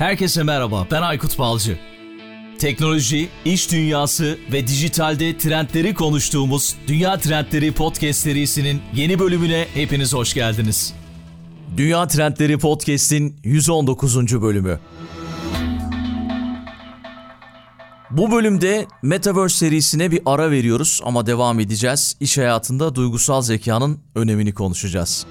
[0.00, 1.78] Herkese merhaba, ben Aykut Balcı.
[2.58, 10.34] Teknoloji, iş dünyası ve dijitalde trendleri konuştuğumuz Dünya Trendleri Podcast serisinin yeni bölümüne hepiniz hoş
[10.34, 10.94] geldiniz.
[11.76, 14.42] Dünya Trendleri Podcast'in 119.
[14.42, 14.80] bölümü.
[18.10, 22.16] Bu bölümde Metaverse serisine bir ara veriyoruz ama devam edeceğiz.
[22.20, 25.26] İş hayatında duygusal zekanın önemini konuşacağız.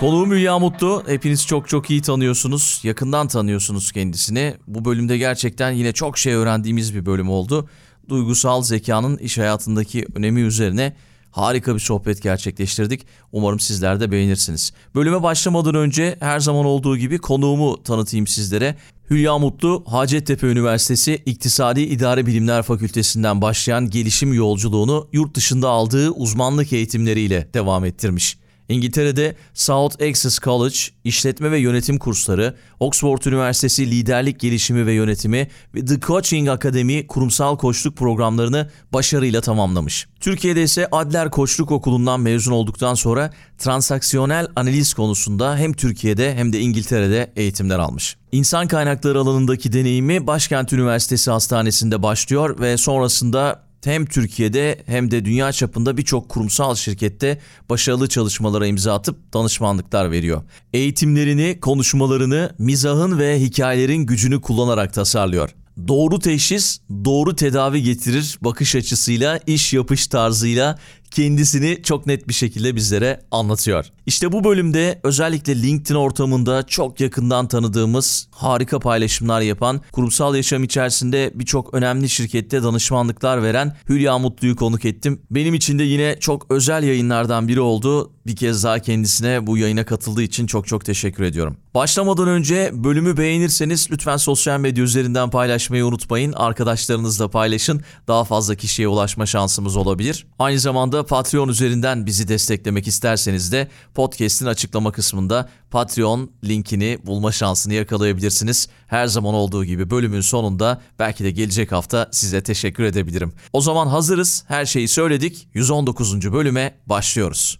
[0.00, 1.02] Konuğum Hülya Mutlu.
[1.06, 2.80] Hepiniz çok çok iyi tanıyorsunuz.
[2.82, 4.54] Yakından tanıyorsunuz kendisini.
[4.66, 7.68] Bu bölümde gerçekten yine çok şey öğrendiğimiz bir bölüm oldu.
[8.08, 10.96] Duygusal zekanın iş hayatındaki önemi üzerine
[11.30, 13.06] harika bir sohbet gerçekleştirdik.
[13.32, 14.72] Umarım sizler de beğenirsiniz.
[14.94, 18.76] Bölüme başlamadan önce her zaman olduğu gibi konuğumu tanıtayım sizlere.
[19.10, 26.72] Hülya Mutlu, Hacettepe Üniversitesi İktisadi İdare Bilimler Fakültesinden başlayan gelişim yolculuğunu yurt dışında aldığı uzmanlık
[26.72, 28.40] eğitimleriyle devam ettirmiş.
[28.70, 35.84] İngiltere'de South Essex College işletme ve yönetim kursları, Oxford Üniversitesi liderlik gelişimi ve yönetimi ve
[35.84, 40.06] The Coaching Academy kurumsal koçluk programlarını başarıyla tamamlamış.
[40.20, 46.60] Türkiye'de ise Adler Koçluk Okulu'ndan mezun olduktan sonra transaksiyonel analiz konusunda hem Türkiye'de hem de
[46.60, 48.16] İngiltere'de eğitimler almış.
[48.32, 55.52] İnsan kaynakları alanındaki deneyimi Başkent Üniversitesi Hastanesi'nde başlıyor ve sonrasında hem Türkiye'de hem de dünya
[55.52, 57.38] çapında birçok kurumsal şirkette
[57.70, 60.42] başarılı çalışmalara imza atıp danışmanlıklar veriyor.
[60.72, 65.50] Eğitimlerini, konuşmalarını, mizahın ve hikayelerin gücünü kullanarak tasarlıyor.
[65.88, 70.78] Doğru teşhis, doğru tedavi getirir bakış açısıyla, iş yapış tarzıyla
[71.10, 73.86] kendisini çok net bir şekilde bizlere anlatıyor.
[74.06, 81.30] İşte bu bölümde özellikle LinkedIn ortamında çok yakından tanıdığımız harika paylaşımlar yapan, kurumsal yaşam içerisinde
[81.34, 85.22] birçok önemli şirkette danışmanlıklar veren Hülya Mutlu'yu konuk ettim.
[85.30, 88.12] Benim için de yine çok özel yayınlardan biri oldu.
[88.26, 91.56] Bir kez daha kendisine bu yayına katıldığı için çok çok teşekkür ediyorum.
[91.74, 96.32] Başlamadan önce bölümü beğenirseniz lütfen sosyal medya üzerinden paylaşmayı unutmayın.
[96.32, 97.82] Arkadaşlarınızla paylaşın.
[98.08, 100.26] Daha fazla kişiye ulaşma şansımız olabilir.
[100.38, 107.74] Aynı zamanda Patreon üzerinden bizi desteklemek isterseniz de podcast'in açıklama kısmında Patreon linkini bulma şansını
[107.74, 108.68] yakalayabilirsiniz.
[108.86, 113.32] Her zaman olduğu gibi bölümün sonunda belki de gelecek hafta size teşekkür edebilirim.
[113.52, 114.44] O zaman hazırız.
[114.48, 115.48] Her şeyi söyledik.
[115.54, 116.32] 119.
[116.32, 117.58] bölüme başlıyoruz.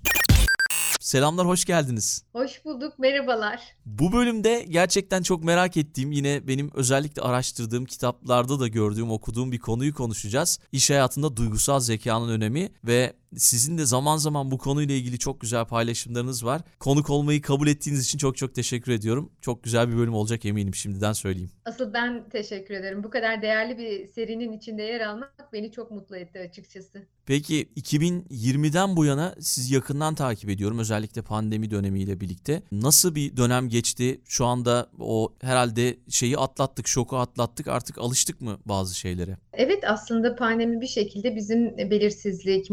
[1.01, 2.25] Selamlar, hoş geldiniz.
[2.33, 3.61] Hoş bulduk, merhabalar.
[3.87, 9.59] Bu bölümde gerçekten çok merak ettiğim, yine benim özellikle araştırdığım kitaplarda da gördüğüm, okuduğum bir
[9.59, 10.59] konuyu konuşacağız.
[10.73, 15.65] İş hayatında duygusal zekanın önemi ve sizin de zaman zaman bu konuyla ilgili çok güzel
[15.65, 16.61] paylaşımlarınız var.
[16.79, 19.33] Konuk olmayı kabul ettiğiniz için çok çok teşekkür ediyorum.
[19.41, 21.51] Çok güzel bir bölüm olacak eminim şimdiden söyleyeyim.
[21.65, 23.05] Asıl ben teşekkür ederim.
[23.05, 27.07] Bu kadar değerli bir serinin içinde yer almak beni çok mutlu etti açıkçası.
[27.27, 32.63] Peki 2020'den bu yana sizi yakından takip ediyorum özellikle pandemi dönemiyle birlikte.
[32.73, 34.21] Nasıl bir dönem geçti?
[34.29, 37.69] Şu anda o herhalde şeyi atlattık, şoku atlattık.
[37.69, 39.37] Artık alıştık mı bazı şeylere?
[39.53, 42.71] Evet aslında pandemi bir şekilde bizim belirsizlik,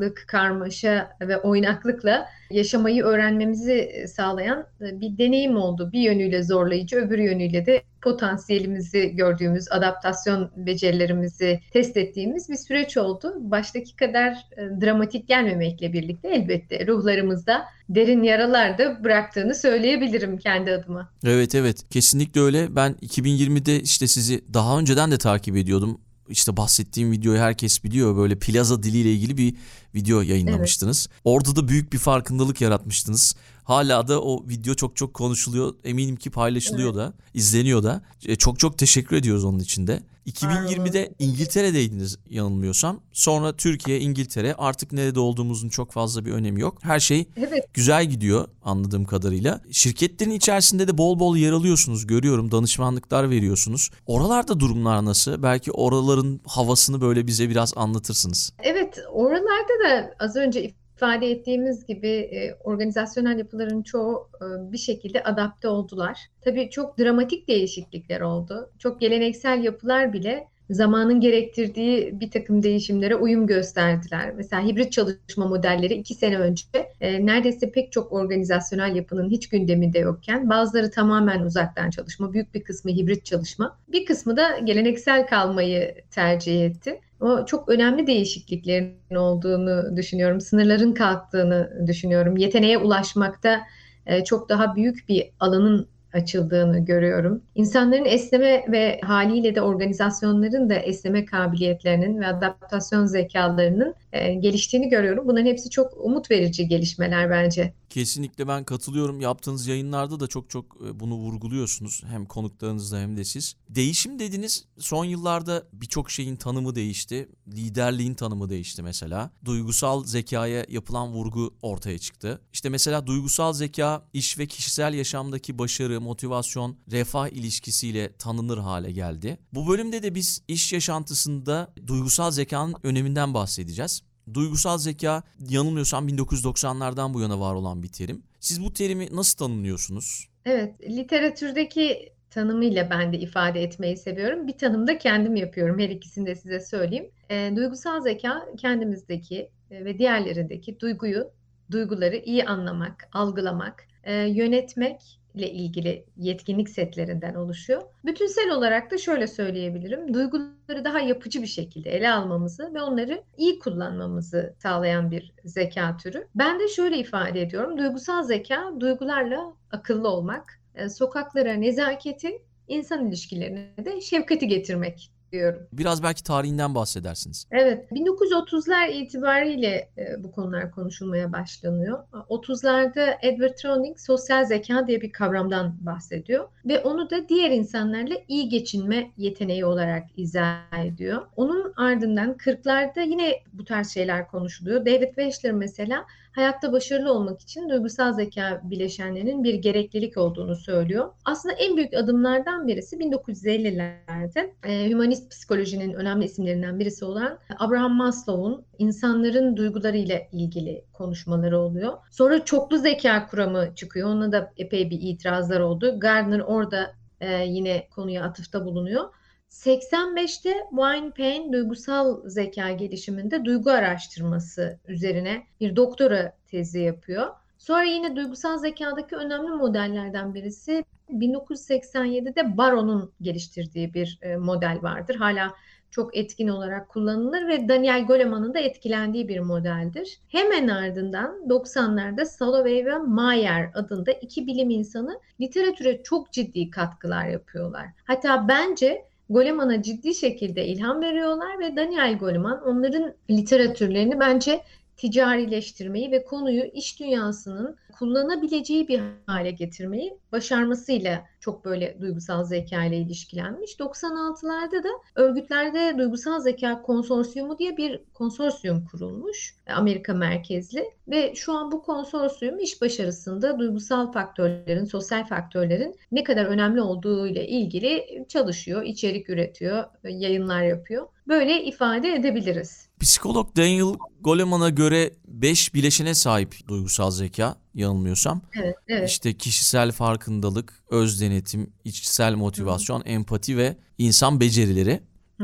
[0.00, 5.90] muğlaklık, karmaşa ve oynaklıkla yaşamayı öğrenmemizi sağlayan bir deneyim oldu.
[5.92, 13.34] Bir yönüyle zorlayıcı, öbür yönüyle de potansiyelimizi gördüğümüz, adaptasyon becerilerimizi test ettiğimiz bir süreç oldu.
[13.38, 21.10] Baştaki kadar e, dramatik gelmemekle birlikte elbette ruhlarımızda derin yaralar da bıraktığını söyleyebilirim kendi adıma.
[21.24, 22.76] Evet evet kesinlikle öyle.
[22.76, 26.00] Ben 2020'de işte sizi daha önceden de takip ediyordum
[26.30, 28.16] işte bahsettiğim videoyu herkes biliyor.
[28.16, 29.54] Böyle plaza diliyle ilgili bir
[29.94, 31.08] video yayınlamıştınız.
[31.10, 31.20] Evet.
[31.24, 33.34] Orada da büyük bir farkındalık yaratmıştınız.
[33.70, 35.74] Hala da o video çok çok konuşuluyor.
[35.84, 36.96] Eminim ki paylaşılıyor evet.
[36.96, 38.02] da, izleniyor da.
[38.26, 40.02] E, çok çok teşekkür ediyoruz onun için de.
[40.26, 43.00] 2020'de İngiltere'deydiniz yanılmıyorsam.
[43.12, 46.78] Sonra Türkiye, İngiltere artık nerede olduğumuzun çok fazla bir önemi yok.
[46.82, 47.74] Her şey evet.
[47.74, 49.60] güzel gidiyor anladığım kadarıyla.
[49.70, 52.50] Şirketlerin içerisinde de bol bol yer alıyorsunuz görüyorum.
[52.50, 53.90] Danışmanlıklar veriyorsunuz.
[54.06, 55.42] Oralarda durumlar nasıl?
[55.42, 58.52] Belki oraların havasını böyle bize biraz anlatırsınız.
[58.62, 65.22] Evet oralarda da az önce ifade ettiğimiz gibi e, organizasyonel yapıların çoğu e, bir şekilde
[65.22, 66.18] adapte oldular.
[66.40, 68.70] Tabii çok dramatik değişiklikler oldu.
[68.78, 74.32] Çok geleneksel yapılar bile zamanın gerektirdiği bir takım değişimlere uyum gösterdiler.
[74.36, 76.64] Mesela hibrit çalışma modelleri iki sene önce
[77.00, 82.62] e, neredeyse pek çok organizasyonel yapının hiç gündeminde yokken bazıları tamamen uzaktan çalışma, büyük bir
[82.62, 87.00] kısmı hibrit çalışma, bir kısmı da geleneksel kalmayı tercih etti.
[87.20, 90.40] O çok önemli değişikliklerin olduğunu düşünüyorum.
[90.40, 92.36] Sınırların kalktığını düşünüyorum.
[92.36, 93.60] Yeteneğe ulaşmakta
[94.06, 97.42] e, çok daha büyük bir alanın açıldığını görüyorum.
[97.54, 105.28] İnsanların esneme ve haliyle de organizasyonların da esneme kabiliyetlerinin ve adaptasyon zekalarının e, geliştiğini görüyorum.
[105.28, 107.74] Bunların hepsi çok umut verici gelişmeler bence.
[107.90, 109.20] Kesinlikle ben katılıyorum.
[109.20, 112.02] Yaptığınız yayınlarda da çok çok e, bunu vurguluyorsunuz.
[112.06, 113.56] Hem konuklarınızla hem de siz.
[113.68, 114.64] Değişim dediniz.
[114.78, 117.28] Son yıllarda birçok şeyin tanımı değişti.
[117.48, 119.30] Liderliğin tanımı değişti mesela.
[119.44, 122.40] Duygusal zekaya yapılan vurgu ortaya çıktı.
[122.52, 129.38] İşte mesela duygusal zeka iş ve kişisel yaşamdaki başarı, motivasyon, refah ilişkisiyle tanınır hale geldi.
[129.52, 133.99] Bu bölümde de biz iş yaşantısında duygusal zekanın öneminden bahsedeceğiz.
[134.34, 138.22] Duygusal zeka yanılmıyorsam 1990'lardan bu yana var olan bir terim.
[138.40, 140.28] Siz bu terimi nasıl tanımlıyorsunuz?
[140.44, 144.48] Evet, literatürdeki tanımıyla ben de ifade etmeyi seviyorum.
[144.48, 145.78] Bir tanım da kendim yapıyorum.
[145.78, 147.10] Her ikisini de size söyleyeyim.
[147.30, 151.30] E, duygusal zeka kendimizdeki e, ve diğerlerindeki duyguyu,
[151.70, 157.82] duyguları iyi anlamak, algılamak, e, yönetmek ile ilgili yetkinlik setlerinden oluşuyor.
[158.04, 160.14] Bütünsel olarak da şöyle söyleyebilirim.
[160.14, 166.28] Duyguları daha yapıcı bir şekilde ele almamızı ve onları iyi kullanmamızı sağlayan bir zeka türü.
[166.34, 167.78] Ben de şöyle ifade ediyorum.
[167.78, 175.66] Duygusal zeka duygularla akıllı olmak, e, sokaklara nezaketi, insan ilişkilerine de şefkati getirmek diyorum.
[175.72, 177.46] Biraz belki tarihinden bahsedersiniz.
[177.50, 181.98] Evet, 1930'lar itibariyle e, bu konular konuşulmaya başlanıyor.
[182.12, 188.48] 30'larda Edward Tronick sosyal zeka diye bir kavramdan bahsediyor ve onu da diğer insanlarla iyi
[188.48, 191.26] geçinme yeteneği olarak izah ediyor.
[191.36, 194.86] Onun ardından 40'larda yine bu tarz şeyler konuşuluyor.
[194.86, 201.12] David Weschler mesela hayatta başarılı olmak için duygusal zeka bileşenlerinin bir gereklilik olduğunu söylüyor.
[201.24, 208.64] Aslında en büyük adımlardan birisi 1950'lerde e, hümanist psikolojinin önemli isimlerinden birisi olan Abraham Maslow'un
[208.78, 211.92] insanların duygularıyla ilgili konuşmaları oluyor.
[212.10, 214.08] Sonra çoklu zeka kuramı çıkıyor.
[214.08, 216.00] Ona da epey bir itirazlar oldu.
[216.00, 219.04] Gardner orada e, yine konuya atıfta bulunuyor.
[219.50, 227.26] 85'te Wine Payne duygusal zeka gelişiminde duygu araştırması üzerine bir doktora tezi yapıyor.
[227.58, 235.14] Sonra yine duygusal zekadaki önemli modellerden birisi 1987'de Baron'un geliştirdiği bir e, model vardır.
[235.14, 235.54] Hala
[235.90, 240.18] çok etkin olarak kullanılır ve Daniel Goleman'ın da etkilendiği bir modeldir.
[240.28, 247.86] Hemen ardından 90'larda Salovey ve Mayer adında iki bilim insanı literatüre çok ciddi katkılar yapıyorlar.
[248.04, 254.60] Hatta bence Goleman'a ciddi şekilde ilham veriyorlar ve Daniel Goleman onların literatürlerini bence
[255.00, 262.96] ticarileştirmeyi ve konuyu iş dünyasının kullanabileceği bir hale getirmeyi başarmasıyla çok böyle duygusal zeka ile
[262.96, 263.78] ilişkilenmiş.
[263.78, 269.54] 96'larda da örgütlerde duygusal zeka konsorsiyumu diye bir konsorsiyum kurulmuş.
[269.66, 276.44] Amerika merkezli ve şu an bu konsorsiyum iş başarısında duygusal faktörlerin, sosyal faktörlerin ne kadar
[276.44, 281.06] önemli olduğu ile ilgili çalışıyor, içerik üretiyor, yayınlar yapıyor.
[281.30, 282.88] Böyle ifade edebiliriz.
[283.00, 288.40] Psikolog Daniel Goleman'a göre 5 bileşene sahip duygusal zeka yanılmıyorsam.
[288.54, 289.10] Evet, evet.
[289.10, 293.08] İşte kişisel farkındalık, öz denetim, içsel motivasyon, Hı-hı.
[293.08, 295.00] empati ve insan becerileri.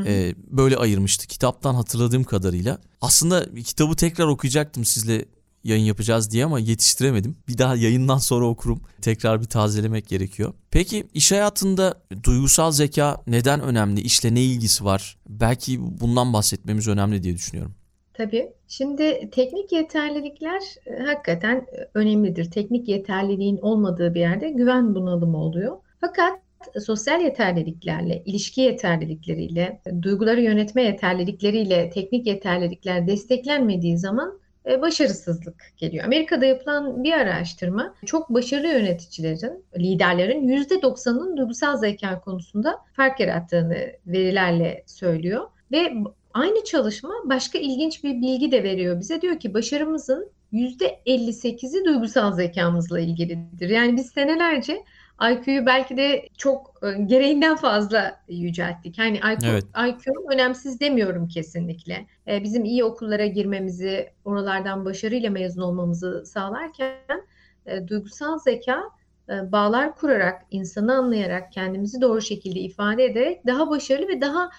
[0.07, 2.79] Ee, böyle ayırmıştı kitaptan hatırladığım kadarıyla.
[3.01, 5.25] Aslında kitabı tekrar okuyacaktım sizle
[5.67, 7.37] yayın yapacağız diye ama yetiştiremedim.
[7.49, 8.81] Bir daha yayından sonra okurum.
[9.01, 10.55] Tekrar bir tazelemek gerekiyor.
[10.71, 14.01] Peki iş hayatında duygusal zeka neden önemli?
[14.01, 15.17] İşle ne ilgisi var?
[15.29, 17.75] Belki bundan bahsetmemiz önemli diye düşünüyorum.
[18.15, 18.53] Tabii.
[18.69, 22.51] Şimdi teknik yeterlilikler e, hakikaten önemlidir.
[22.51, 25.77] Teknik yeterliliğin olmadığı bir yerde güven bunalımı oluyor.
[26.01, 26.41] Fakat
[26.87, 36.05] sosyal yeterliliklerle, ilişki yeterlilikleriyle, duyguları yönetme yeterlilikleriyle teknik yeterlilikler desteklenmediği zaman başarısızlık geliyor.
[36.05, 44.85] Amerika'da yapılan bir araştırma çok başarılı yöneticilerin, liderlerin %90'ının duygusal zeka konusunda fark yarattığını verilerle
[44.87, 45.49] söylüyor.
[45.73, 45.93] Ve
[46.35, 49.23] aynı çalışma başka ilginç bir bilgi de veriyor bize.
[49.23, 53.69] Diyor ki başarımızın %58'i duygusal zekamızla ilgilidir.
[53.69, 54.85] Yani biz senelerce
[55.23, 58.99] IQ'yu belki de çok e, gereğinden fazla yücelttik.
[58.99, 59.65] Hani IQ, evet.
[59.89, 62.07] IQ önemsiz demiyorum kesinlikle.
[62.29, 67.27] E, bizim iyi okullara girmemizi, oralardan başarıyla mezun olmamızı sağlarken
[67.67, 68.83] e, duygusal zeka
[69.29, 74.51] bağlar kurarak, insanı anlayarak, kendimizi doğru şekilde ifade ederek daha başarılı ve daha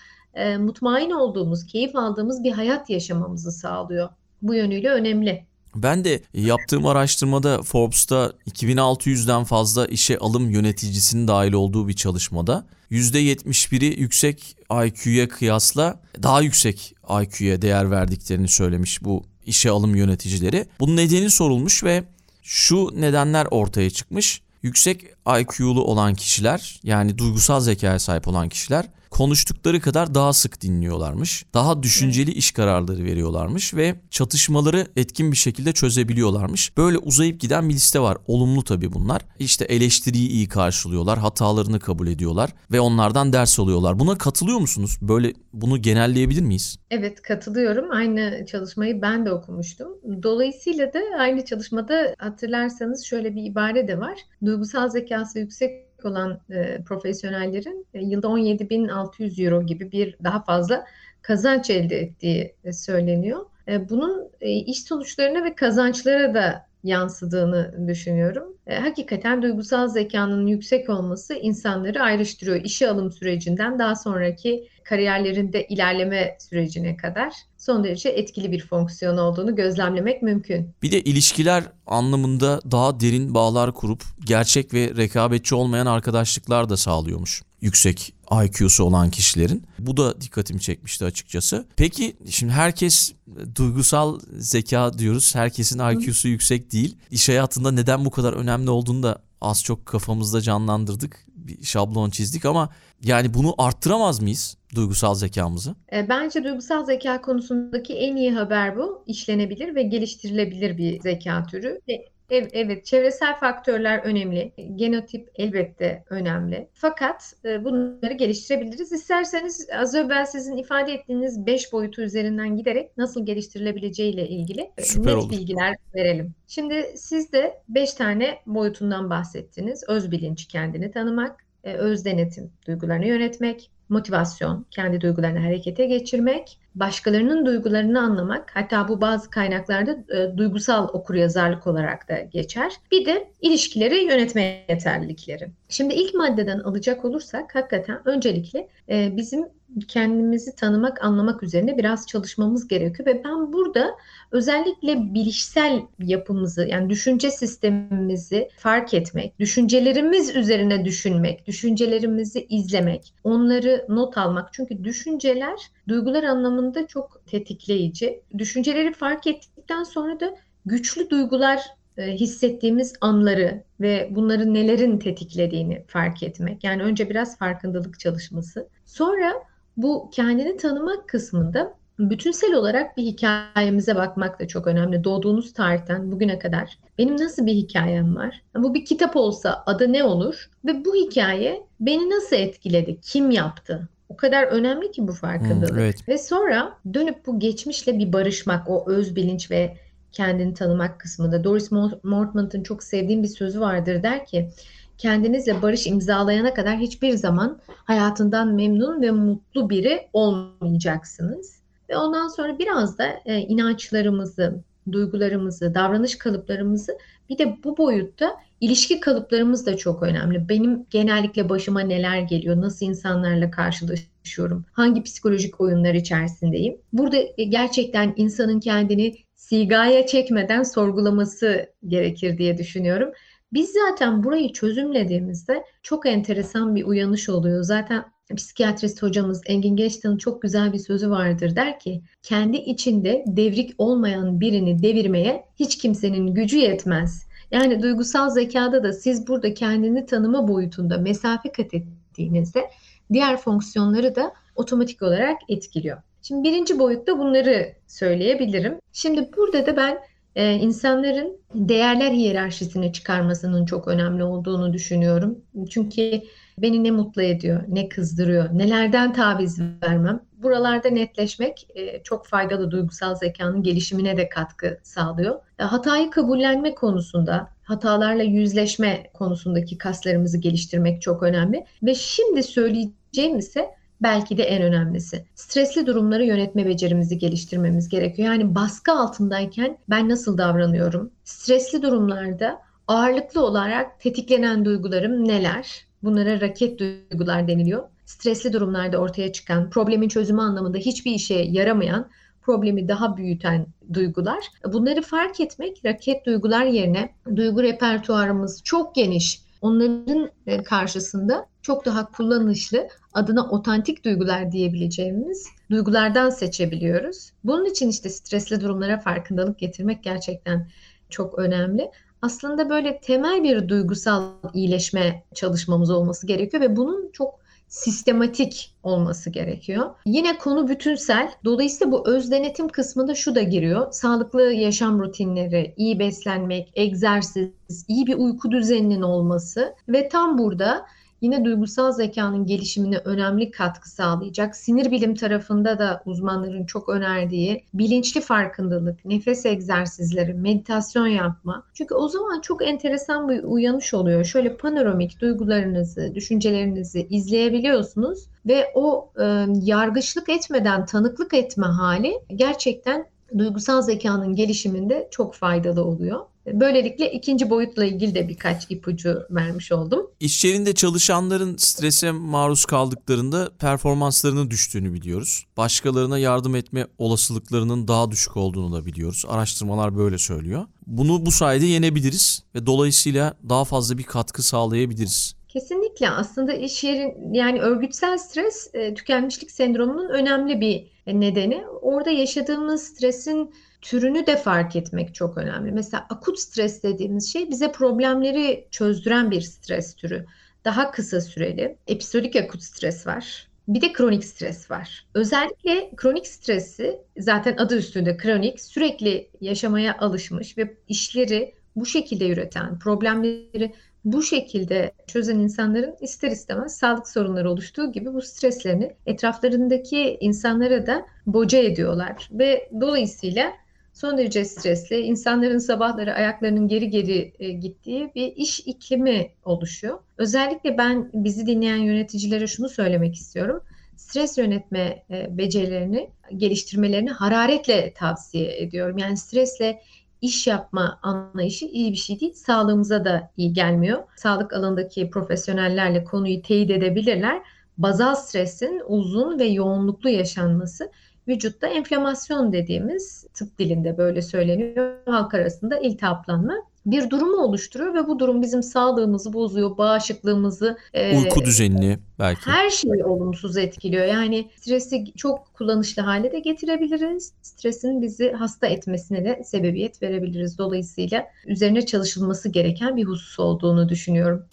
[0.59, 4.09] mutmain olduğumuz, keyif aldığımız bir hayat yaşamamızı sağlıyor.
[4.41, 5.45] Bu yönüyle önemli.
[5.83, 13.99] Ben de yaptığım araştırmada Forbes'ta 2600'den fazla işe alım yöneticisinin dahil olduğu bir çalışmada %71'i
[13.99, 14.55] yüksek
[14.85, 20.65] IQ'ya kıyasla daha yüksek IQ'ya değer verdiklerini söylemiş bu işe alım yöneticileri.
[20.79, 22.03] Bunun nedeni sorulmuş ve
[22.43, 24.41] şu nedenler ortaya çıkmış.
[24.63, 25.03] Yüksek
[25.39, 28.85] IQ'lu olan kişiler yani duygusal zekaya sahip olan kişiler
[29.17, 31.45] konuştukları kadar daha sık dinliyorlarmış.
[31.53, 36.77] Daha düşünceli iş kararları veriyorlarmış ve çatışmaları etkin bir şekilde çözebiliyorlarmış.
[36.77, 38.17] Böyle uzayıp giden bir liste var.
[38.27, 39.21] Olumlu tabii bunlar.
[39.39, 43.99] İşte eleştiriyi iyi karşılıyorlar, hatalarını kabul ediyorlar ve onlardan ders alıyorlar.
[43.99, 44.97] Buna katılıyor musunuz?
[45.01, 46.77] Böyle bunu genelleyebilir miyiz?
[46.91, 47.91] Evet katılıyorum.
[47.91, 49.87] Aynı çalışmayı ben de okumuştum.
[50.23, 54.19] Dolayısıyla da aynı çalışmada hatırlarsanız şöyle bir ibare de var.
[54.45, 60.85] Duygusal zekası yüksek olan e, profesyonellerin e, yılda 17.600 euro gibi bir daha fazla
[61.21, 63.45] kazanç elde ettiği e, söyleniyor.
[63.67, 68.57] E, bunun e, iş sonuçlarına ve kazançlara da yansıdığını düşünüyorum.
[68.67, 72.61] E, hakikaten duygusal zekanın yüksek olması insanları ayrıştırıyor.
[72.63, 79.55] İşe alım sürecinden daha sonraki kariyerlerinde ilerleme sürecine kadar son derece etkili bir fonksiyon olduğunu
[79.55, 80.69] gözlemlemek mümkün.
[80.83, 87.41] Bir de ilişkiler anlamında daha derin bağlar kurup gerçek ve rekabetçi olmayan arkadaşlıklar da sağlıyormuş.
[87.61, 88.13] Yüksek
[88.45, 89.63] IQ'su olan kişilerin.
[89.79, 91.65] Bu da dikkatimi çekmişti açıkçası.
[91.75, 93.13] Peki şimdi herkes
[93.55, 95.35] duygusal zeka diyoruz.
[95.35, 96.97] Herkesin IQ'su yüksek değil.
[97.11, 101.26] İş hayatında neden bu kadar önemli olduğunu da az çok kafamızda canlandırdık.
[101.47, 102.69] Bir şablon çizdik ama
[103.03, 105.75] yani bunu arttıramaz mıyız duygusal zekamızı?
[105.93, 109.03] E, bence duygusal zeka konusundaki en iyi haber bu.
[109.07, 111.81] İşlenebilir ve geliştirilebilir bir zeka türü.
[112.29, 114.53] Evet, çevresel faktörler önemli.
[114.75, 116.67] Genotip elbette önemli.
[116.73, 118.91] Fakat e, bunları geliştirebiliriz.
[118.91, 124.83] İsterseniz az evvel sizin ifade ettiğiniz 5 boyutu üzerinden giderek nasıl geliştirilebileceği ile ilgili e,
[124.83, 125.31] Süper net olur.
[125.31, 126.33] bilgiler verelim.
[126.47, 129.83] Şimdi siz de 5 tane boyutundan bahsettiniz.
[129.87, 137.45] Öz bilinç, kendini tanımak, e, öz denetim, duygularını yönetmek, motivasyon, kendi duygularını harekete geçirmek, başkalarının
[137.45, 142.73] duygularını anlamak, hatta bu bazı kaynaklarda e, duygusal okuryazarlık olarak da geçer.
[142.91, 145.51] Bir de ilişkileri yönetme yeterlilikleri.
[145.69, 149.45] Şimdi ilk maddeden alacak olursak hakikaten öncelikle e, bizim
[149.87, 153.95] kendimizi tanımak, anlamak üzerine biraz çalışmamız gerekiyor ve ben burada
[154.31, 164.17] özellikle bilişsel yapımızı yani düşünce sistemimizi fark etmek, düşüncelerimiz üzerine düşünmek, düşüncelerimizi izlemek, onları not
[164.17, 164.53] almak.
[164.53, 168.21] Çünkü düşünceler duygular anlamında çok tetikleyici.
[168.37, 171.61] Düşünceleri fark ettikten sonra da güçlü duygular
[171.97, 176.63] e, hissettiğimiz anları ve bunları nelerin tetiklediğini fark etmek.
[176.63, 178.67] Yani önce biraz farkındalık çalışması.
[178.85, 179.33] Sonra
[179.77, 185.03] bu kendini tanımak kısmında bütünsel olarak bir hikayemize bakmak da çok önemli.
[185.03, 188.41] Doğduğunuz tarihten bugüne kadar benim nasıl bir hikayem var?
[188.55, 190.49] Bu bir kitap olsa adı ne olur?
[190.65, 192.97] Ve bu hikaye beni nasıl etkiledi?
[193.01, 193.89] Kim yaptı?
[194.09, 195.71] O kadar önemli ki bu farkındalık.
[195.71, 196.09] Hmm, evet.
[196.09, 199.77] Ve sonra dönüp bu geçmişle bir barışmak, o öz bilinç ve
[200.11, 201.43] kendini tanımak kısmında.
[201.43, 201.71] Doris
[202.03, 204.49] Mortman'ın çok sevdiğim bir sözü vardır der ki
[204.97, 211.57] kendinizle barış imzalayana kadar hiçbir zaman hayatından memnun ve mutlu biri olmayacaksınız.
[211.89, 216.97] Ve ondan sonra biraz da e, inançlarımızı, duygularımızı, davranış kalıplarımızı
[217.29, 220.49] bir de bu boyutta ilişki kalıplarımız da çok önemli.
[220.49, 226.77] Benim genellikle başıma neler geliyor, nasıl insanlarla karşılaşıyorum, hangi psikolojik oyunlar içerisindeyim.
[226.93, 233.09] Burada e, gerçekten insanın kendini sigaya çekmeden sorgulaması gerekir diye düşünüyorum.
[233.53, 237.63] Biz zaten burayı çözümlediğimizde çok enteresan bir uyanış oluyor.
[237.63, 241.55] Zaten psikiyatrist hocamız Engin Geçtan'ın çok güzel bir sözü vardır.
[241.55, 247.27] Der ki kendi içinde devrik olmayan birini devirmeye hiç kimsenin gücü yetmez.
[247.51, 252.69] Yani duygusal zekada da siz burada kendini tanıma boyutunda mesafe kat ettiğinizde
[253.13, 255.97] diğer fonksiyonları da otomatik olarak etkiliyor.
[256.21, 258.79] Şimdi birinci boyutta bunları söyleyebilirim.
[258.93, 259.99] Şimdi burada da ben
[260.37, 265.37] e, insanların değerler hiyerarşisini çıkarmasının çok önemli olduğunu düşünüyorum.
[265.69, 266.21] Çünkü
[266.57, 270.21] beni ne mutlu ediyor, ne kızdırıyor, nelerden taviz vermem.
[270.33, 275.39] Buralarda netleşmek e, çok faydalı duygusal zekanın gelişimine de katkı sağlıyor.
[275.59, 281.65] E, hatayı kabullenme konusunda, hatalarla yüzleşme konusundaki kaslarımızı geliştirmek çok önemli.
[281.83, 285.25] Ve şimdi söyleyeceğim ise belki de en önemlisi.
[285.35, 288.27] Stresli durumları yönetme becerimizi geliştirmemiz gerekiyor.
[288.27, 291.11] Yani baskı altındayken ben nasıl davranıyorum?
[291.23, 295.87] Stresli durumlarda ağırlıklı olarak tetiklenen duygularım neler?
[296.03, 297.83] Bunlara raket duygular deniliyor.
[298.05, 302.09] Stresli durumlarda ortaya çıkan, problemin çözümü anlamında hiçbir işe yaramayan,
[302.41, 304.39] problemi daha büyüten duygular.
[304.73, 309.46] Bunları fark etmek, raket duygular yerine duygu repertuarımız çok geniş.
[309.61, 317.31] Onların e, karşısında çok daha kullanışlı, adına otantik duygular diyebileceğimiz duygulardan seçebiliyoruz.
[317.43, 320.69] Bunun için işte stresli durumlara farkındalık getirmek gerçekten
[321.09, 321.91] çok önemli.
[322.21, 324.23] Aslında böyle temel bir duygusal
[324.53, 329.89] iyileşme çalışmamız olması gerekiyor ve bunun çok sistematik olması gerekiyor.
[330.05, 331.31] Yine konu bütünsel.
[331.45, 333.91] Dolayısıyla bu öz denetim kısmında şu da giriyor.
[333.91, 337.49] Sağlıklı yaşam rutinleri, iyi beslenmek, egzersiz,
[337.87, 340.85] iyi bir uyku düzeninin olması ve tam burada
[341.21, 344.55] yine duygusal zekanın gelişimine önemli katkı sağlayacak.
[344.55, 351.63] Sinir bilim tarafında da uzmanların çok önerdiği bilinçli farkındalık, nefes egzersizleri, meditasyon yapma.
[351.73, 354.23] Çünkü o zaman çok enteresan bir uyanış oluyor.
[354.23, 363.05] Şöyle panoramik duygularınızı, düşüncelerinizi izleyebiliyorsunuz ve o e, yargıçlık etmeden tanıklık etme hali gerçekten
[363.37, 366.19] duygusal zekanın gelişiminde çok faydalı oluyor.
[366.53, 370.11] Böylelikle ikinci boyutla ilgili de birkaç ipucu vermiş oldum.
[370.19, 375.45] İş yerinde çalışanların strese maruz kaldıklarında performanslarının düştüğünü biliyoruz.
[375.57, 379.25] Başkalarına yardım etme olasılıklarının daha düşük olduğunu da biliyoruz.
[379.27, 380.65] Araştırmalar böyle söylüyor.
[380.87, 385.37] Bunu bu sayede yenebiliriz ve dolayısıyla daha fazla bir katkı sağlayabiliriz.
[385.47, 391.63] Kesinlikle aslında iş yerin yani örgütsel stres e, tükenmişlik sendromunun önemli bir nedeni.
[391.81, 395.71] Orada yaşadığımız stresin türünü de fark etmek çok önemli.
[395.71, 400.25] Mesela akut stres dediğimiz şey bize problemleri çözdüren bir stres türü.
[400.65, 401.77] Daha kısa süreli.
[401.87, 403.47] Episodik akut stres var.
[403.67, 405.05] Bir de kronik stres var.
[405.13, 412.79] Özellikle kronik stresi zaten adı üstünde kronik sürekli yaşamaya alışmış ve işleri bu şekilde yürüten,
[412.79, 413.73] problemleri
[414.05, 421.05] bu şekilde çözen insanların ister istemez sağlık sorunları oluştuğu gibi bu streslerini etraflarındaki insanlara da
[421.25, 423.53] boca ediyorlar ve dolayısıyla
[423.97, 429.99] son derece stresli, insanların sabahları ayaklarının geri geri e, gittiği bir iş iklimi oluşuyor.
[430.17, 433.61] Özellikle ben bizi dinleyen yöneticilere şunu söylemek istiyorum.
[433.95, 438.97] Stres yönetme e, becerilerini geliştirmelerini hararetle tavsiye ediyorum.
[438.97, 439.81] Yani stresle
[440.21, 442.33] iş yapma anlayışı iyi bir şey değil.
[442.33, 444.03] Sağlığımıza da iyi gelmiyor.
[444.15, 447.41] Sağlık alanındaki profesyonellerle konuyu teyit edebilirler.
[447.77, 450.91] Bazal stresin uzun ve yoğunluklu yaşanması
[451.27, 454.93] vücutta enflamasyon dediğimiz tıp dilinde böyle söyleniyor.
[455.05, 456.53] Halk arasında iltihaplanma
[456.87, 462.49] bir durumu oluşturuyor ve bu durum bizim sağlığımızı bozuyor, bağışıklığımızı, e, uyku düzenini belki.
[462.49, 464.05] Her şeyi olumsuz etkiliyor.
[464.05, 467.33] Yani stresi çok kullanışlı hale de getirebiliriz.
[467.41, 470.57] Stresin bizi hasta etmesine de sebebiyet verebiliriz.
[470.57, 474.45] Dolayısıyla üzerine çalışılması gereken bir husus olduğunu düşünüyorum.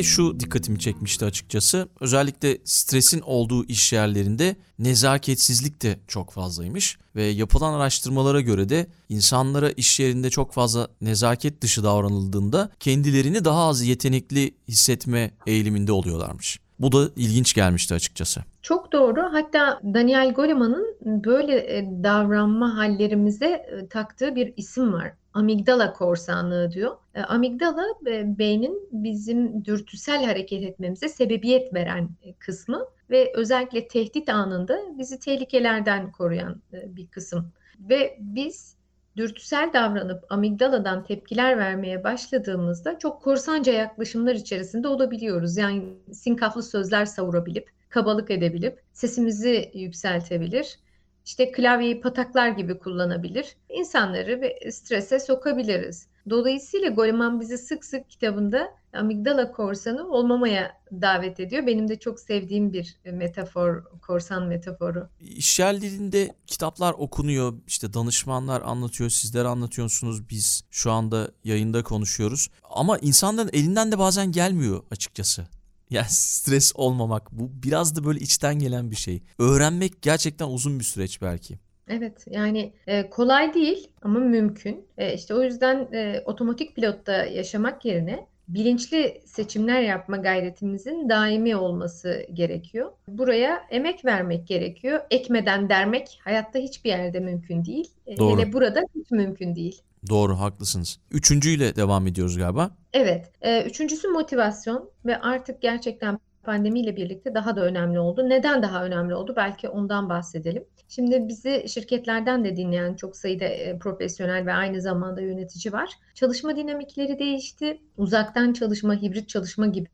[0.00, 1.88] De şu dikkatimi çekmişti açıkçası.
[2.00, 9.70] Özellikle stresin olduğu iş yerlerinde nezaketsizlik de çok fazlaymış ve yapılan araştırmalara göre de insanlara
[9.70, 16.60] iş yerinde çok fazla nezaket dışı davranıldığında kendilerini daha az yetenekli hissetme eğiliminde oluyorlarmış.
[16.78, 18.40] Bu da ilginç gelmişti açıkçası.
[18.62, 19.22] Çok doğru.
[19.32, 26.96] Hatta Daniel Goleman'ın böyle e, davranma hallerimize e, taktığı bir isim var amigdala korsanlığı diyor.
[27.14, 34.28] E, amigdala e, beynin bizim dürtüsel hareket etmemize sebebiyet veren e, kısmı ve özellikle tehdit
[34.28, 37.52] anında bizi tehlikelerden koruyan bir kısım.
[37.80, 38.76] Ve biz
[39.16, 45.56] dürtüsel davranıp amigdaladan tepkiler vermeye başladığımızda çok korsanca yaklaşımlar içerisinde olabiliyoruz.
[45.56, 50.78] Yani sinkaflı sözler savurabilip, kabalık edebilip, sesimizi yükseltebilir
[51.26, 53.56] işte klavyeyi pataklar gibi kullanabilir.
[53.68, 56.06] İnsanları strese sokabiliriz.
[56.30, 61.66] Dolayısıyla Goleman bizi sık sık kitabında amigdala korsanı olmamaya davet ediyor.
[61.66, 65.08] Benim de çok sevdiğim bir metafor, korsan metaforu.
[65.20, 72.48] İşyerlerinde dilinde kitaplar okunuyor, işte danışmanlar anlatıyor, sizler anlatıyorsunuz, biz şu anda yayında konuşuyoruz.
[72.70, 75.46] Ama insanların elinden de bazen gelmiyor açıkçası.
[75.90, 79.22] Yani stres olmamak bu biraz da böyle içten gelen bir şey.
[79.38, 81.58] Öğrenmek gerçekten uzun bir süreç belki.
[81.88, 84.86] Evet yani e, kolay değil ama mümkün.
[84.98, 92.26] E, işte o yüzden e, otomatik pilotta yaşamak yerine bilinçli seçimler yapma gayretimizin daimi olması
[92.34, 92.92] gerekiyor.
[93.08, 95.00] Buraya emek vermek gerekiyor.
[95.10, 97.90] Ekmeden dermek hayatta hiçbir yerde mümkün değil.
[98.06, 98.40] E, Doğru.
[98.40, 99.82] Hele burada hiç mümkün değil.
[100.08, 100.98] Doğru haklısınız.
[101.10, 102.70] Üçüncüyle devam ediyoruz galiba.
[102.92, 103.32] Evet.
[103.40, 108.28] E, üçüncüsü motivasyon ve artık gerçekten pandemiyle birlikte daha da önemli oldu.
[108.28, 109.34] Neden daha önemli oldu?
[109.36, 110.64] Belki ondan bahsedelim.
[110.88, 115.90] Şimdi bizi şirketlerden de dinleyen çok sayıda e, profesyonel ve aynı zamanda yönetici var.
[116.14, 117.80] Çalışma dinamikleri değişti.
[117.96, 119.88] Uzaktan çalışma, hibrit çalışma gibi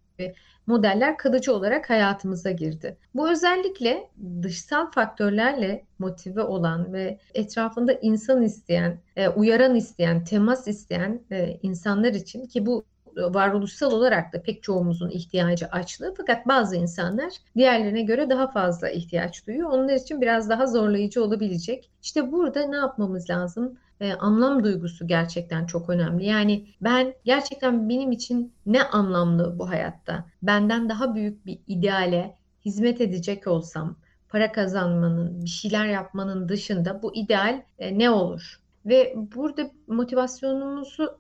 [0.67, 2.97] modeller kalıcı olarak hayatımıza girdi.
[3.15, 4.11] Bu özellikle
[4.43, 12.13] dışsal faktörlerle motive olan ve etrafında insan isteyen, e, uyaran isteyen, temas isteyen e, insanlar
[12.13, 12.85] için ki bu
[13.17, 19.47] varoluşsal olarak da pek çoğumuzun ihtiyacı açlığı fakat bazı insanlar diğerlerine göre daha fazla ihtiyaç
[19.47, 19.71] duyuyor.
[19.71, 21.91] Onlar için biraz daha zorlayıcı olabilecek.
[22.03, 23.79] İşte burada ne yapmamız lazım?
[24.01, 26.25] E, anlam duygusu gerçekten çok önemli.
[26.25, 30.27] Yani ben gerçekten benim için ne anlamlı bu hayatta?
[30.43, 33.97] Benden daha büyük bir ideale hizmet edecek olsam,
[34.29, 38.61] para kazanmanın, bir şeyler yapmanın dışında bu ideal e, ne olur?
[38.87, 41.19] Ve burada motivasyonumuzu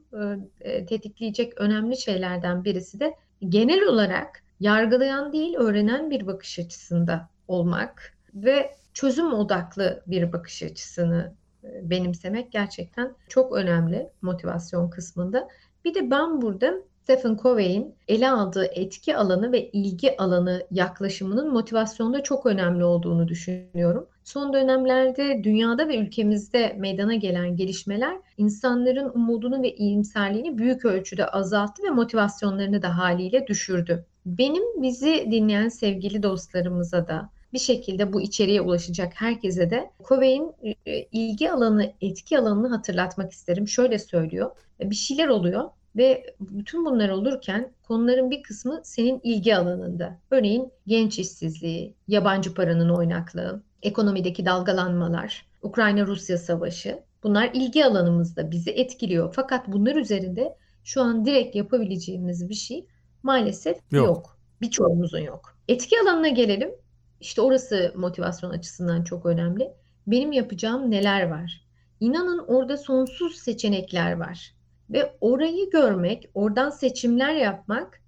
[0.61, 3.15] e, tetikleyecek önemli şeylerden birisi de
[3.49, 11.35] genel olarak yargılayan değil, öğrenen bir bakış açısında olmak ve çözüm odaklı bir bakış açısını
[11.83, 15.49] benimsemek gerçekten çok önemli motivasyon kısmında.
[15.85, 16.75] Bir de ben burada
[17.07, 24.07] Stephen Covey'in ele aldığı etki alanı ve ilgi alanı yaklaşımının motivasyonda çok önemli olduğunu düşünüyorum.
[24.25, 31.83] Son dönemlerde dünyada ve ülkemizde meydana gelen gelişmeler insanların umudunu ve iyimserliğini büyük ölçüde azalttı
[31.83, 34.05] ve motivasyonlarını da haliyle düşürdü.
[34.27, 40.53] Benim bizi dinleyen sevgili dostlarımıza da bir şekilde bu içeriğe ulaşacak herkese de Covey'in
[40.87, 43.69] e, ilgi alanı, etki alanını hatırlatmak isterim.
[43.69, 44.51] Şöyle söylüyor.
[44.81, 50.19] Bir şeyler oluyor ve bütün bunlar olurken konuların bir kısmı senin ilgi alanında.
[50.31, 57.03] Örneğin genç işsizliği, yabancı paranın oynaklığı, ekonomideki dalgalanmalar, Ukrayna-Rusya savaşı.
[57.23, 59.33] Bunlar ilgi alanımızda bizi etkiliyor.
[59.37, 62.87] Fakat bunlar üzerinde şu an direkt yapabileceğimiz bir şey
[63.23, 64.07] maalesef yok.
[64.07, 64.39] yok.
[64.61, 65.59] Birçoğumuzun yok.
[65.69, 66.71] Etki alanına gelelim.
[67.21, 69.73] İşte orası motivasyon açısından çok önemli.
[70.07, 71.67] Benim yapacağım neler var?
[72.01, 74.55] İnanın orada sonsuz seçenekler var.
[74.91, 78.01] Ve orayı görmek, oradan seçimler yapmak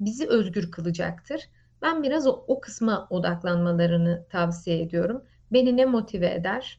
[0.00, 1.40] bizi özgür kılacaktır.
[1.82, 5.22] Ben biraz o, o kısma odaklanmalarını tavsiye ediyorum.
[5.52, 6.78] Beni ne motive eder?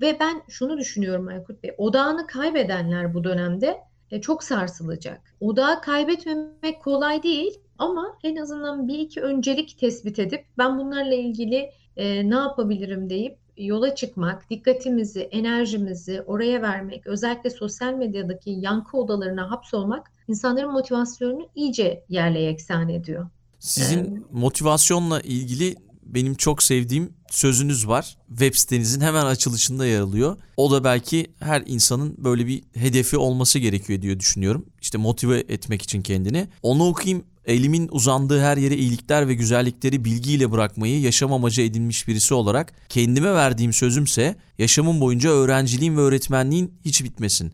[0.00, 3.80] Ve ben şunu düşünüyorum Aykut Bey, odağını kaybedenler bu dönemde
[4.10, 5.20] e, çok sarsılacak.
[5.40, 11.70] Odağı kaybetmemek kolay değil ama en azından bir iki öncelik tespit edip ben bunlarla ilgili
[11.96, 19.50] e, ne yapabilirim deyip yola çıkmak, dikkatimizi, enerjimizi oraya vermek, özellikle sosyal medyadaki yankı odalarına
[19.50, 23.26] hapsolmak insanların motivasyonunu iyice yerle yeksan ediyor.
[23.58, 25.76] Sizin motivasyonla ilgili
[26.14, 28.16] benim çok sevdiğim sözünüz var.
[28.28, 30.36] Web sitenizin hemen açılışında yer alıyor.
[30.56, 34.66] O da belki her insanın böyle bir hedefi olması gerekiyor diye düşünüyorum.
[34.80, 36.48] İşte motive etmek için kendini.
[36.62, 37.24] Onu okuyayım.
[37.50, 43.34] Elimin uzandığı her yere iyilikler ve güzellikleri bilgiyle bırakmayı yaşam amacı edinmiş birisi olarak kendime
[43.34, 47.52] verdiğim sözümse yaşamım boyunca öğrenciliğin ve öğretmenliğin hiç bitmesin.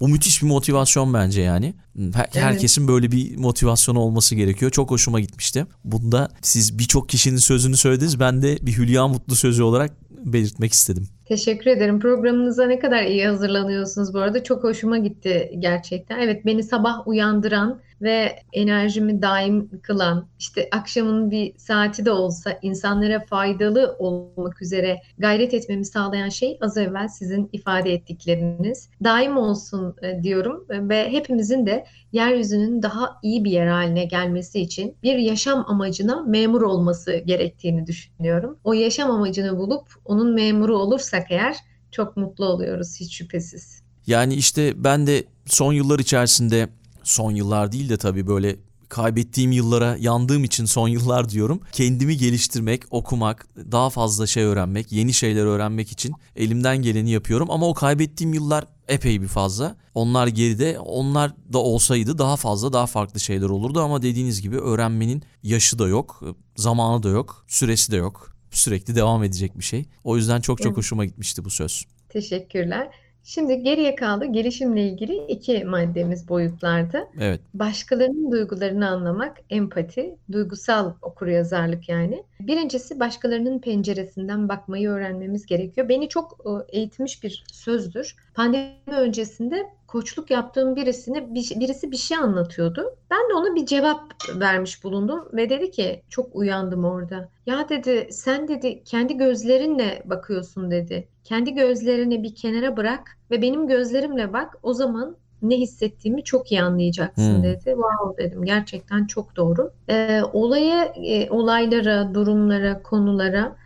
[0.00, 1.74] Bu müthiş bir motivasyon bence yani.
[1.96, 2.36] Her, evet.
[2.36, 4.70] Herkesin böyle bir motivasyonu olması gerekiyor.
[4.70, 5.66] Çok hoşuma gitmişti.
[5.84, 8.20] Bunda siz birçok kişinin sözünü söylediniz.
[8.20, 11.08] Ben de bir Hülya Mutlu sözü olarak belirtmek istedim.
[11.30, 12.00] Teşekkür ederim.
[12.00, 14.44] Programınıza ne kadar iyi hazırlanıyorsunuz bu arada.
[14.44, 16.18] Çok hoşuma gitti gerçekten.
[16.18, 23.20] Evet beni sabah uyandıran ve enerjimi daim kılan, işte akşamın bir saati de olsa insanlara
[23.20, 28.88] faydalı olmak üzere gayret etmemi sağlayan şey az evvel sizin ifade ettikleriniz.
[29.04, 34.94] Daim olsun e, diyorum ve hepimizin de yeryüzünün daha iyi bir yer haline gelmesi için
[35.02, 38.58] bir yaşam amacına memur olması gerektiğini düşünüyorum.
[38.64, 41.56] O yaşam amacını bulup onun memuru olursak eğer
[41.90, 43.82] çok mutlu oluyoruz hiç şüphesiz.
[44.06, 46.68] Yani işte ben de son yıllar içerisinde
[47.02, 48.56] son yıllar değil de tabii böyle
[48.88, 51.60] kaybettiğim yıllara yandığım için son yıllar diyorum.
[51.72, 57.50] Kendimi geliştirmek, okumak, daha fazla şey öğrenmek, yeni şeyler öğrenmek için elimden geleni yapıyorum.
[57.50, 59.76] Ama o kaybettiğim yıllar epey bir fazla.
[59.94, 60.78] Onlar geride.
[60.78, 65.88] Onlar da olsaydı daha fazla, daha farklı şeyler olurdu ama dediğiniz gibi öğrenmenin yaşı da
[65.88, 66.22] yok,
[66.56, 68.36] zamanı da yok, süresi de yok.
[68.50, 69.84] Sürekli devam edecek bir şey.
[70.04, 71.86] O yüzden çok çok hoşuma gitmişti bu söz.
[72.08, 72.90] Teşekkürler.
[73.24, 77.08] Şimdi geriye kaldı gelişimle ilgili iki maddemiz boyutlarda.
[77.20, 77.40] Evet.
[77.54, 82.24] Başkalarının duygularını anlamak, empati, duygusal okuryazarlık yani.
[82.40, 85.88] Birincisi başkalarının penceresinden bakmayı öğrenmemiz gerekiyor.
[85.88, 88.16] Beni çok e, eğitmiş bir sözdür.
[88.34, 92.96] Pandemi öncesinde koçluk yaptığım birisine birisi bir şey anlatıyordu.
[93.10, 94.00] Ben de ona bir cevap
[94.34, 97.28] vermiş bulundum ve dedi ki çok uyandım orada.
[97.46, 101.08] Ya dedi sen dedi kendi gözlerinle bakıyorsun dedi.
[101.24, 104.56] Kendi gözlerini bir kenara bırak ve benim gözlerimle bak.
[104.62, 107.42] O zaman ne hissettiğimi çok iyi anlayacaksın hmm.
[107.42, 107.64] dedi.
[107.64, 109.72] Wow dedim gerçekten çok doğru.
[109.88, 113.56] Ee, olaya, e, olaylara, durumlara, konulara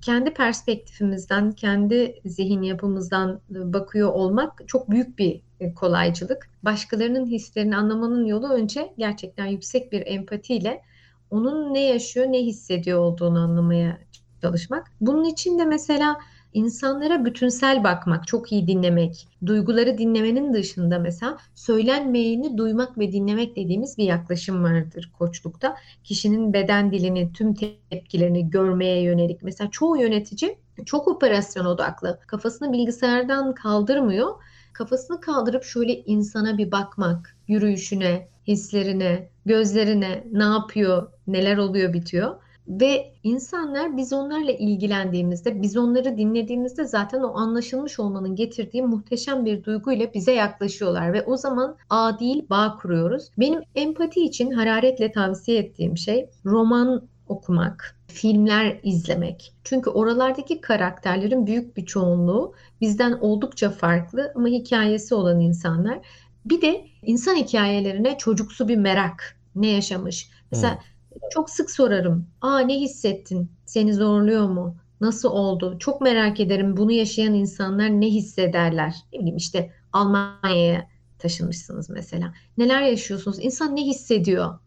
[0.00, 6.50] kendi perspektifimizden, kendi zihin yapımızdan bakıyor olmak çok büyük bir e, kolaycılık.
[6.62, 10.82] Başkalarının hislerini anlamanın yolu önce gerçekten yüksek bir empatiyle
[11.30, 13.98] onun ne yaşıyor, ne hissediyor olduğunu anlamaya
[14.42, 14.90] çalışmak.
[15.00, 16.18] Bunun için de mesela
[16.52, 23.98] insanlara bütünsel bakmak, çok iyi dinlemek, duyguları dinlemenin dışında mesela söylenmeyeni duymak ve dinlemek dediğimiz
[23.98, 25.76] bir yaklaşım vardır koçlukta.
[26.04, 29.42] Kişinin beden dilini, tüm tepkilerini görmeye yönelik.
[29.42, 32.18] Mesela çoğu yönetici çok operasyon odaklı.
[32.26, 34.30] Kafasını bilgisayardan kaldırmıyor.
[34.72, 42.36] Kafasını kaldırıp şöyle insana bir bakmak, yürüyüşüne, hislerine, gözlerine, ne yapıyor, neler oluyor bitiyor.
[42.70, 49.64] Ve insanlar biz onlarla ilgilendiğimizde, biz onları dinlediğimizde zaten o anlaşılmış olmanın getirdiği muhteşem bir
[49.64, 53.28] duyguyla bize yaklaşıyorlar ve o zaman ağ değil bağ kuruyoruz.
[53.38, 59.52] Benim empati için hararetle tavsiye ettiğim şey roman okumak, filmler izlemek.
[59.64, 65.98] Çünkü oralardaki karakterlerin büyük bir çoğunluğu bizden oldukça farklı ama hikayesi olan insanlar.
[66.44, 69.36] Bir de insan hikayelerine çocuksu bir merak.
[69.54, 70.30] Ne yaşamış?
[70.50, 70.82] Mesela hmm.
[71.30, 72.26] Çok sık sorarım.
[72.40, 73.52] Aa ne hissettin?
[73.66, 74.76] Seni zorluyor mu?
[75.00, 75.78] Nasıl oldu?
[75.78, 78.94] Çok merak ederim bunu yaşayan insanlar ne hissederler?
[79.12, 80.86] Ne bileyim işte Almanya'ya
[81.18, 82.34] taşınmışsınız mesela.
[82.58, 83.38] Neler yaşıyorsunuz?
[83.40, 84.58] İnsan ne hissediyor?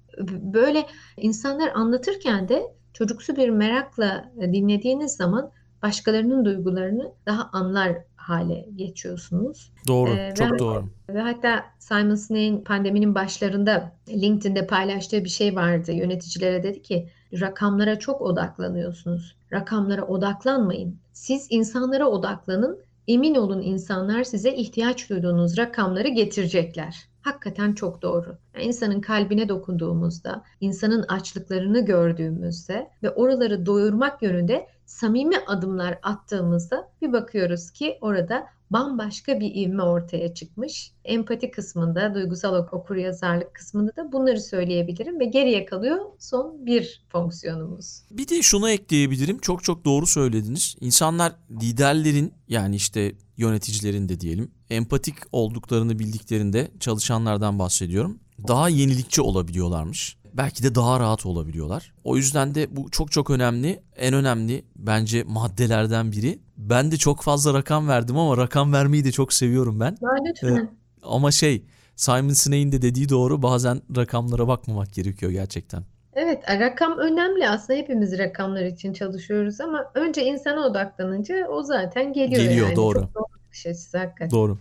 [0.53, 0.87] Böyle
[1.17, 2.63] insanlar anlatırken de
[2.93, 9.71] çocuksu bir merakla dinlediğiniz zaman başkalarının duygularını daha anlar hale geçiyorsunuz.
[9.87, 10.85] Doğru, ee, çok ve, doğru.
[11.09, 15.91] Ve hatta Simon Sinek'in pandeminin başlarında LinkedIn'de paylaştığı bir şey vardı.
[15.91, 17.09] Yöneticilere dedi ki
[17.41, 19.35] rakamlara çok odaklanıyorsunuz.
[19.53, 20.97] Rakamlara odaklanmayın.
[21.13, 22.79] Siz insanlara odaklanın.
[23.07, 26.95] Emin olun insanlar size ihtiyaç duyduğunuz rakamları getirecekler.
[27.21, 28.37] Hakikaten çok doğru.
[28.55, 37.13] Yani insanın kalbine dokunduğumuzda, insanın açlıklarını gördüğümüzde ve oraları doyurmak yönünde samimi adımlar attığımızda bir
[37.13, 40.91] bakıyoruz ki orada bambaşka bir ivme ortaya çıkmış.
[41.05, 48.01] Empati kısmında, duygusal okur yazarlık kısmında da bunları söyleyebilirim ve geriye kalıyor son bir fonksiyonumuz.
[48.11, 49.39] Bir de şunu ekleyebilirim.
[49.39, 50.75] Çok çok doğru söylediniz.
[50.81, 58.19] İnsanlar liderlerin yani işte yöneticilerin de diyelim empatik olduklarını bildiklerinde çalışanlardan bahsediyorum.
[58.47, 61.93] Daha yenilikçi olabiliyorlarmış belki de daha rahat olabiliyorlar.
[62.03, 63.81] O yüzden de bu çok çok önemli.
[63.95, 66.39] En önemli bence maddelerden biri.
[66.57, 69.97] Ben de çok fazla rakam verdim ama rakam vermeyi de çok seviyorum ben.
[70.29, 70.55] Lütfen.
[70.55, 70.69] Ee,
[71.03, 71.65] ama şey
[71.95, 75.83] Simon Sinek'in de dediği doğru bazen rakamlara bakmamak gerekiyor gerçekten.
[76.15, 77.49] Evet, rakam önemli.
[77.49, 82.75] Aslında hepimiz rakamlar için çalışıyoruz ama önce insana odaklanınca o zaten geliyor, geliyor yani.
[82.75, 82.99] Doğru.
[82.99, 84.31] Çok doğru bakış açısı hakikaten.
[84.31, 84.57] Doğru.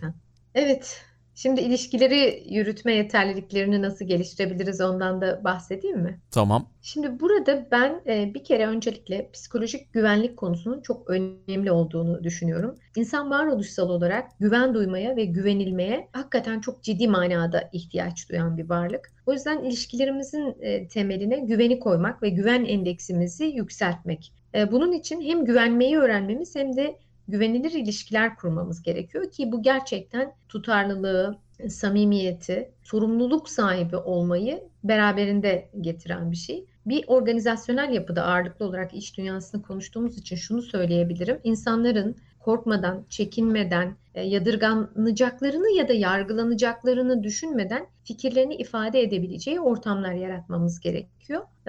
[0.55, 1.01] Evet,
[1.35, 6.19] Şimdi ilişkileri yürütme yeterliliklerini nasıl geliştirebiliriz ondan da bahsedeyim mi?
[6.31, 6.69] Tamam.
[6.81, 12.75] Şimdi burada ben e, bir kere öncelikle psikolojik güvenlik konusunun çok önemli olduğunu düşünüyorum.
[12.95, 19.13] İnsan varoluşsal olarak güven duymaya ve güvenilmeye hakikaten çok ciddi manada ihtiyaç duyan bir varlık.
[19.25, 24.33] O yüzden ilişkilerimizin e, temeline güveni koymak ve güven endeksimizi yükseltmek.
[24.55, 30.33] E, bunun için hem güvenmeyi öğrenmemiz hem de güvenilir ilişkiler kurmamız gerekiyor ki bu gerçekten
[30.49, 31.37] tutarlılığı,
[31.69, 36.65] samimiyeti, sorumluluk sahibi olmayı beraberinde getiren bir şey.
[36.85, 41.39] Bir organizasyonel yapıda ağırlıklı olarak iş dünyasını konuştuğumuz için şunu söyleyebilirim.
[41.43, 51.12] İnsanların korkmadan, çekinmeden, e, yadırganacaklarını ya da yargılanacaklarını düşünmeden fikirlerini ifade edebileceği ortamlar yaratmamız gerekiyor.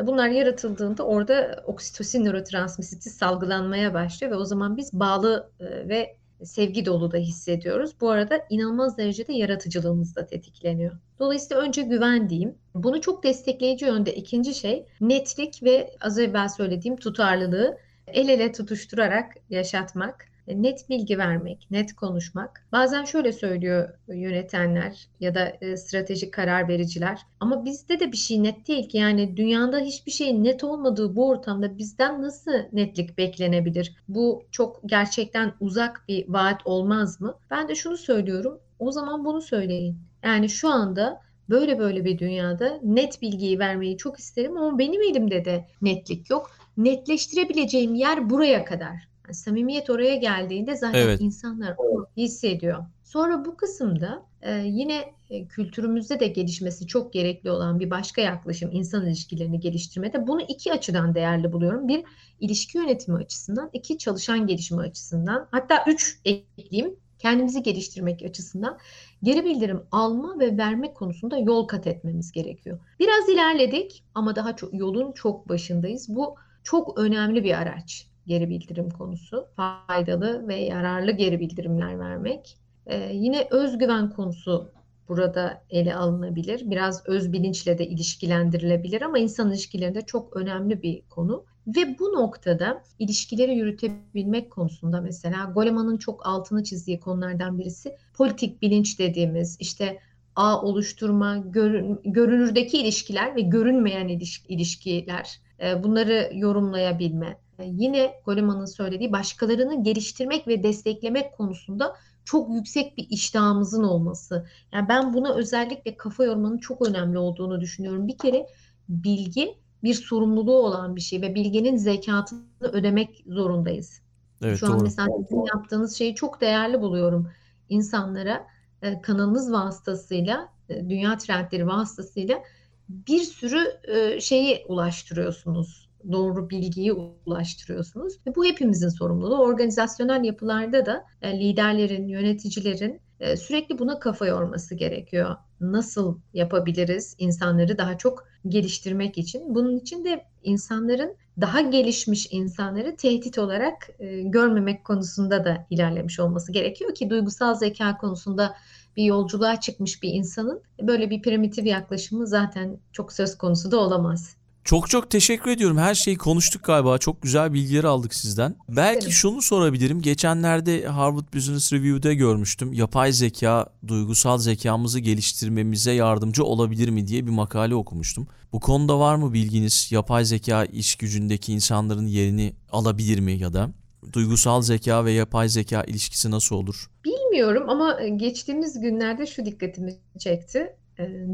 [0.03, 6.87] Bunlar yaratıldığında orada oksitosin nörotransmisiti salgılanmaya başlıyor ve o zaman biz bağlı e, ve sevgi
[6.87, 7.90] dolu da hissediyoruz.
[8.01, 10.93] Bu arada inanılmaz derecede yaratıcılığımız da tetikleniyor.
[11.19, 12.55] Dolayısıyla önce güven diyeyim.
[12.75, 19.33] Bunu çok destekleyici yönde ikinci şey netlik ve az evvel söylediğim tutarlılığı el ele tutuşturarak
[19.51, 22.66] yaşatmak net bilgi vermek, net konuşmak.
[22.72, 27.20] Bazen şöyle söylüyor yönetenler ya da e, stratejik karar vericiler.
[27.40, 28.98] Ama bizde de bir şey net değil ki.
[28.98, 33.96] Yani dünyada hiçbir şeyin net olmadığı bu ortamda bizden nasıl netlik beklenebilir?
[34.09, 37.35] Bu çok gerçekten uzak bir vaat olmaz mı?
[37.50, 38.61] Ben de şunu söylüyorum.
[38.78, 39.98] O zaman bunu söyleyin.
[40.22, 45.44] Yani şu anda böyle böyle bir dünyada net bilgiyi vermeyi çok isterim ama benim elimde
[45.44, 46.50] de netlik yok.
[46.76, 49.13] Netleştirebileceğim yer buraya kadar.
[49.24, 51.20] Yani samimiyet oraya geldiğinde zaten evet.
[51.20, 52.84] insanlar onu hissediyor.
[53.04, 58.70] Sonra bu kısımda e, yine e, kültürümüzde de gelişmesi çok gerekli olan bir başka yaklaşım
[58.72, 60.26] insan ilişkilerini geliştirmede.
[60.26, 61.88] Bunu iki açıdan değerli buluyorum.
[61.88, 62.04] Bir
[62.40, 65.48] ilişki yönetimi açısından, iki çalışan gelişimi açısından.
[65.50, 68.78] Hatta üç ekleyeyim kendimizi geliştirmek açısından
[69.22, 72.78] geri bildirim alma ve verme konusunda yol kat etmemiz gerekiyor.
[73.00, 76.16] Biraz ilerledik ama daha çok yolun çok başındayız.
[76.16, 79.46] Bu çok önemli bir araç geri bildirim konusu.
[79.56, 82.58] Faydalı ve yararlı geri bildirimler vermek.
[82.87, 84.70] Ee, yine özgüven konusu
[85.08, 86.70] burada ele alınabilir.
[86.70, 91.44] Biraz öz bilinçle de ilişkilendirilebilir ama insan ilişkilerinde çok önemli bir konu.
[91.66, 98.98] Ve bu noktada ilişkileri yürütebilmek konusunda mesela Goleman'ın çok altını çizdiği konulardan birisi politik bilinç
[98.98, 99.98] dediğimiz işte
[100.37, 104.08] ağ oluşturma, görün, görünürdeki ilişkiler ve görünmeyen
[104.48, 107.38] ilişkiler e, bunları yorumlayabilme.
[107.59, 114.47] E, yine Goleman'ın söylediği başkalarını geliştirmek ve desteklemek konusunda çok yüksek bir iştahımızın olması.
[114.73, 118.09] Yani ben buna özellikle kafa yormanın çok önemli olduğunu düşünüyorum.
[118.09, 118.47] Bir kere
[118.88, 124.01] bilgi bir sorumluluğu olan bir şey ve bilginin zekatını ödemek zorundayız.
[124.43, 124.75] Evet, Şu doğru.
[124.77, 127.31] an mesela sizin yaptığınız şeyi çok değerli buluyorum.
[127.69, 128.47] İnsanlara
[128.83, 132.43] e, kanalınız vasıtasıyla, e, dünya trendleri vasıtasıyla
[132.88, 135.84] bir sürü e, şeyi ulaştırıyorsunuz.
[136.12, 136.93] Doğru bilgiyi
[137.27, 138.14] ulaştırıyorsunuz.
[138.37, 139.38] Bu hepimizin sorumluluğu.
[139.38, 143.01] Organizasyonel yapılarda da liderlerin, yöneticilerin
[143.37, 145.37] sürekli buna kafa yorması gerekiyor.
[145.61, 149.55] Nasıl yapabiliriz insanları daha çok geliştirmek için?
[149.55, 153.90] Bunun için de insanların daha gelişmiş insanları tehdit olarak
[154.25, 158.55] görmemek konusunda da ilerlemiş olması gerekiyor ki duygusal zeka konusunda
[158.97, 164.37] bir yolculuğa çıkmış bir insanın böyle bir primitif yaklaşımı zaten çok söz konusu da olamaz.
[164.64, 165.79] Çok çok teşekkür ediyorum.
[165.79, 166.98] Her şeyi konuştuk galiba.
[166.98, 168.57] Çok güzel bilgileri aldık sizden.
[168.68, 170.03] Belki şunu sorabilirim.
[170.03, 172.72] Geçenlerde Harvard Business Review'de görmüştüm.
[172.72, 178.27] Yapay zeka duygusal zekamızı geliştirmemize yardımcı olabilir mi diye bir makale okumuştum.
[178.53, 179.88] Bu konuda var mı bilginiz?
[179.90, 183.70] Yapay zeka iş gücündeki insanların yerini alabilir mi ya da
[184.12, 186.90] duygusal zeka ve yapay zeka ilişkisi nasıl olur?
[187.05, 190.77] Bilmiyorum ama geçtiğimiz günlerde şu dikkatimi çekti.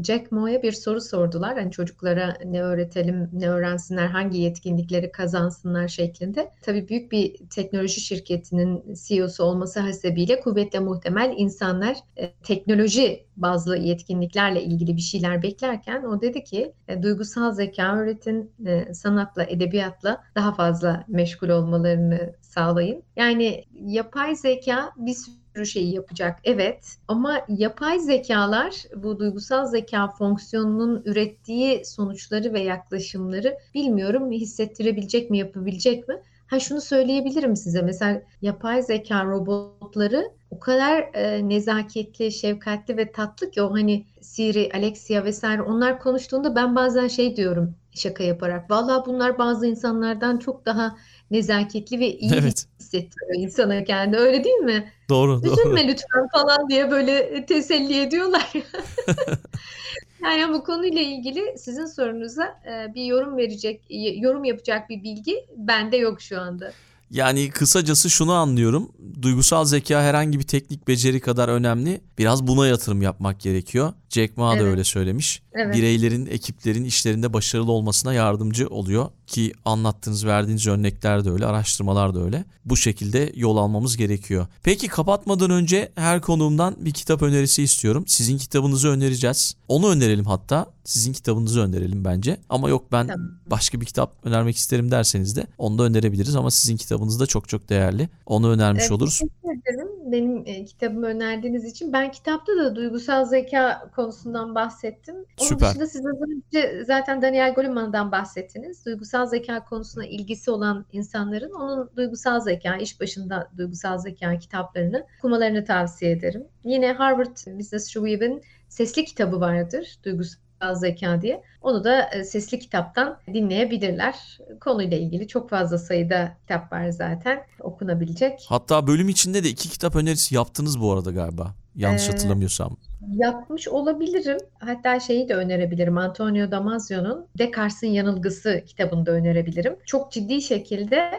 [0.03, 1.57] Jack Mo'ya bir soru sordular.
[1.57, 6.51] Hani çocuklara ne öğretelim, ne öğrensinler, hangi yetkinlikleri kazansınlar şeklinde.
[6.61, 11.97] Tabii büyük bir teknoloji şirketinin CEO'su olması hasebiyle kuvvetle muhtemel insanlar
[12.43, 18.51] teknoloji bazı yetkinliklerle ilgili bir şeyler beklerken o dedi ki e, duygusal zeka öğretin,
[18.93, 23.03] sanatla, edebiyatla daha fazla meşgul olmalarını sağlayın.
[23.15, 25.15] Yani yapay zeka bir
[25.55, 33.57] sürü şeyi yapacak evet ama yapay zekalar bu duygusal zeka fonksiyonunun ürettiği sonuçları ve yaklaşımları
[33.73, 36.21] bilmiyorum hissettirebilecek mi yapabilecek mi?
[36.47, 43.51] Ha şunu söyleyebilirim size mesela yapay zeka robotları o kadar e, nezaketli, şefkatli ve tatlı
[43.51, 48.71] ki o hani Siri, Alexia vesaire onlar konuştuğunda ben bazen şey diyorum şaka yaparak.
[48.71, 50.97] Vallahi bunlar bazı insanlardan çok daha
[51.31, 52.65] nezaketli ve iyi evet.
[52.79, 54.17] hissettiriyor insana kendi.
[54.17, 54.91] Öyle değil mi?
[55.09, 55.37] Doğru.
[55.37, 55.87] Üzülme doğru.
[55.87, 58.53] lütfen falan diye böyle teselli ediyorlar.
[60.23, 63.81] yani bu konuyla ilgili sizin sorunuza e, bir yorum verecek,
[64.21, 66.71] yorum yapacak bir bilgi bende yok şu anda.
[67.11, 68.91] Yani kısacası şunu anlıyorum.
[69.21, 72.01] Duygusal zeka herhangi bir teknik beceri kadar önemli.
[72.17, 73.93] Biraz buna yatırım yapmak gerekiyor.
[74.11, 74.63] Jack Ma evet.
[74.63, 75.41] da öyle söylemiş.
[75.53, 75.75] Evet.
[75.75, 82.23] Bireylerin, ekiplerin işlerinde başarılı olmasına yardımcı oluyor ki anlattığınız, verdiğiniz örnekler de öyle, araştırmalar da
[82.23, 82.45] öyle.
[82.65, 84.47] Bu şekilde yol almamız gerekiyor.
[84.63, 88.03] Peki kapatmadan önce her konuğumdan bir kitap önerisi istiyorum.
[88.07, 89.55] Sizin kitabınızı önereceğiz.
[89.67, 90.65] Onu önerelim hatta.
[90.83, 92.37] Sizin kitabınızı önerelim bence.
[92.49, 93.31] Ama yok ben tamam.
[93.47, 97.49] başka bir kitap önermek isterim derseniz de onu da önerebiliriz ama sizin kitabınız da çok
[97.49, 98.09] çok değerli.
[98.25, 99.19] Onu önermiş evet, oluruz.
[99.19, 101.93] Teşekkür ederim benim e, kitabımı önerdiğiniz için.
[101.93, 105.15] Ben kitapta da duygusal zeka konusundan bahsettim.
[105.15, 105.69] Onun Süper.
[105.69, 108.85] dışında siz az önce zaten Daniel Goleman'dan bahsettiniz.
[108.85, 115.65] Duygusal zeka konusuna ilgisi olan insanların onun duygusal zeka, iş başında duygusal zeka kitaplarını okumalarını
[115.65, 116.43] tavsiye ederim.
[116.63, 119.99] Yine Harvard Business Review'in sesli kitabı vardır.
[120.03, 121.43] Duygusal zeka diye.
[121.61, 124.15] Onu da e, sesli kitaptan dinleyebilirler.
[124.61, 128.45] Konuyla ilgili çok fazla sayıda kitap var zaten okunabilecek.
[128.49, 131.60] Hatta bölüm içinde de iki kitap önerisi yaptınız bu arada galiba.
[131.75, 132.77] Yanlış ee, hatırlamıyorsam.
[133.13, 134.37] Yapmış olabilirim.
[134.59, 135.97] Hatta şeyi de önerebilirim.
[135.97, 139.75] Antonio Damasio'nun Descartes'in Yanılgısı kitabını da önerebilirim.
[139.85, 141.11] Çok ciddi şekilde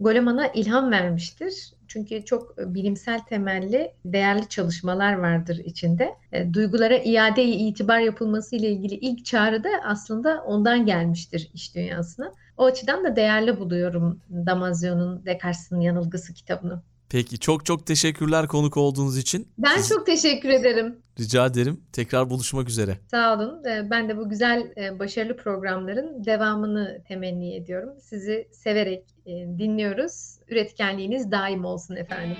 [0.00, 1.72] Goleman'a ilham vermiştir.
[1.88, 6.14] Çünkü çok e, bilimsel temelli değerli çalışmalar vardır içinde.
[6.32, 12.32] E, duygulara iade itibar yapılması ile ilgili ilk çağrı da aslında ondan gelmiştir iş dünyasına.
[12.56, 16.82] O açıdan da değerli buluyorum Damasio'nun Descartes'in Yanılgısı kitabını.
[17.10, 19.48] Peki çok çok teşekkürler konuk olduğunuz için.
[19.58, 19.88] Ben Siz...
[19.88, 20.96] çok teşekkür ederim.
[21.20, 21.80] Rica ederim.
[21.92, 22.98] Tekrar buluşmak üzere.
[23.10, 23.64] Sağ olun.
[23.64, 27.90] Ee, ben de bu güzel, e, başarılı programların devamını temenni ediyorum.
[28.02, 30.34] Sizi severek e, dinliyoruz.
[30.48, 32.36] Üretkenliğiniz daim olsun efendim.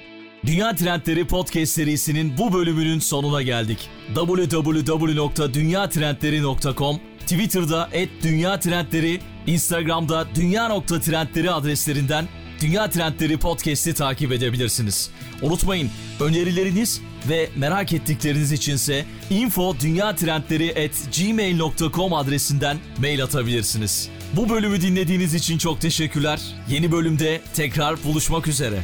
[0.47, 3.91] Dünya Trendleri Podcast serisinin bu bölümünün sonuna geldik.
[4.15, 7.89] www.dünyatrendleri.com Twitter'da
[8.23, 12.25] @dünyatrendleri, Instagram'da dünya.trendleri adreslerinden
[12.61, 15.11] Dünya Trendleri Podcast'i takip edebilirsiniz.
[15.43, 15.91] Unutmayın
[16.21, 19.77] önerileriniz ve merak ettikleriniz içinse info
[21.19, 24.09] gmail.com adresinden mail atabilirsiniz.
[24.33, 26.41] Bu bölümü dinlediğiniz için çok teşekkürler.
[26.69, 28.83] Yeni bölümde tekrar buluşmak üzere.